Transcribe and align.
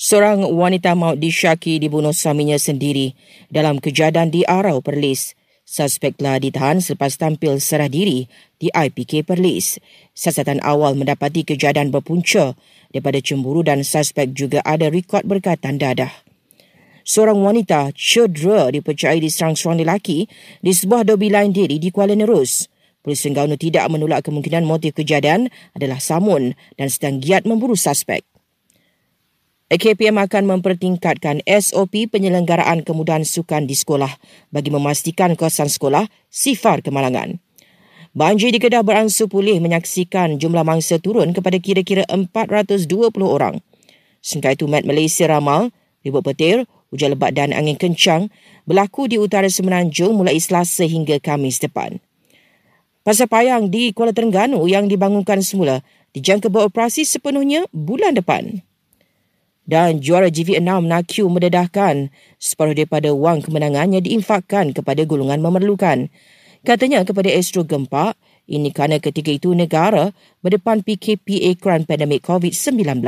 Seorang 0.00 0.48
wanita 0.56 0.96
maut 0.96 1.20
disyaki 1.20 1.76
dibunuh 1.76 2.16
suaminya 2.16 2.56
sendiri 2.56 3.12
dalam 3.52 3.76
kejadian 3.76 4.32
di 4.32 4.48
Arau 4.48 4.80
Perlis. 4.80 5.36
Suspek 5.68 6.16
telah 6.16 6.40
ditahan 6.40 6.80
selepas 6.80 7.20
tampil 7.20 7.60
serah 7.60 7.84
diri 7.84 8.24
di 8.56 8.72
IPK 8.72 9.28
Perlis. 9.28 9.76
Siasatan 10.16 10.64
awal 10.64 10.96
mendapati 10.96 11.44
kejadian 11.44 11.92
berpunca 11.92 12.56
daripada 12.88 13.20
cemburu 13.20 13.60
dan 13.60 13.84
suspek 13.84 14.32
juga 14.32 14.64
ada 14.64 14.88
rekod 14.88 15.20
berkatan 15.28 15.76
dadah. 15.76 16.24
Seorang 17.04 17.36
wanita 17.36 17.92
cedera 17.92 18.72
dipercayai 18.72 19.20
diserang 19.20 19.52
seorang 19.52 19.84
lelaki 19.84 20.24
di 20.64 20.72
sebuah 20.72 21.04
dobi 21.04 21.28
lain 21.28 21.52
diri 21.52 21.76
di 21.76 21.92
Kuala 21.92 22.16
Nerus. 22.16 22.72
Polis 23.04 23.20
Terengganu 23.20 23.60
tidak 23.60 23.84
menolak 23.92 24.24
kemungkinan 24.24 24.64
motif 24.64 24.96
kejadian 24.96 25.52
adalah 25.76 26.00
samun 26.00 26.56
dan 26.80 26.88
sedang 26.88 27.20
giat 27.20 27.44
memburu 27.44 27.76
suspek. 27.76 28.24
KPM 29.78 30.18
akan 30.18 30.50
mempertingkatkan 30.50 31.46
SOP 31.46 32.10
penyelenggaraan 32.10 32.82
kemudahan 32.82 33.22
sukan 33.22 33.70
di 33.70 33.78
sekolah 33.78 34.10
bagi 34.50 34.74
memastikan 34.74 35.38
kawasan 35.38 35.70
sekolah 35.70 36.10
sifar 36.26 36.82
kemalangan. 36.82 37.38
Banjir 38.10 38.50
di 38.50 38.58
Kedah 38.58 38.82
beransur 38.82 39.30
pulih 39.30 39.62
menyaksikan 39.62 40.42
jumlah 40.42 40.66
mangsa 40.66 40.98
turun 40.98 41.30
kepada 41.30 41.62
kira-kira 41.62 42.02
420 42.10 42.82
orang. 43.22 43.62
Sengkai 44.18 44.58
itu, 44.58 44.66
Met 44.66 44.82
Malaysia 44.82 45.30
ramal, 45.30 45.70
ribut 46.02 46.26
petir, 46.26 46.66
hujan 46.90 47.14
lebat 47.14 47.30
dan 47.38 47.54
angin 47.54 47.78
kencang 47.78 48.26
berlaku 48.66 49.06
di 49.06 49.22
utara 49.22 49.46
Semenanjung 49.46 50.18
mulai 50.18 50.34
Selasa 50.42 50.82
hingga 50.82 51.22
Kamis 51.22 51.62
depan. 51.62 52.02
Pasar 53.06 53.30
Payang 53.30 53.70
di 53.70 53.94
Kuala 53.94 54.10
Terengganu 54.10 54.66
yang 54.66 54.90
dibangunkan 54.90 55.38
semula 55.46 55.86
dijangka 56.10 56.50
beroperasi 56.50 57.06
sepenuhnya 57.06 57.70
bulan 57.70 58.18
depan 58.18 58.66
dan 59.70 60.02
juara 60.02 60.26
GV6 60.26 60.66
Nakyu 60.66 61.30
mendedahkan 61.30 62.10
separuh 62.42 62.74
daripada 62.74 63.14
wang 63.14 63.38
kemenangannya 63.38 64.02
diinfakkan 64.02 64.74
kepada 64.74 65.06
golongan 65.06 65.38
memerlukan. 65.38 66.10
Katanya 66.66 67.06
kepada 67.06 67.30
Astro 67.30 67.62
Gempa, 67.62 68.18
ini 68.50 68.74
kerana 68.74 68.98
ketika 68.98 69.30
itu 69.30 69.54
negara 69.54 70.10
berdepan 70.42 70.82
PKPA 70.82 71.54
kerana 71.54 71.86
pandemik 71.86 72.26
COVID-19. 72.26 72.98